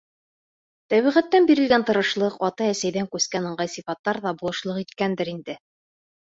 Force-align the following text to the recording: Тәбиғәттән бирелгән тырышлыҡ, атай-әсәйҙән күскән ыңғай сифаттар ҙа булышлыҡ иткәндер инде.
Тәбиғәттән 0.93 1.43
бирелгән 1.51 1.85
тырышлыҡ, 1.89 2.37
атай-әсәйҙән 2.47 3.11
күскән 3.17 3.45
ыңғай 3.51 3.71
сифаттар 3.75 4.21
ҙа 4.25 4.33
булышлыҡ 4.41 4.83
иткәндер 4.87 5.33
инде. 5.37 5.59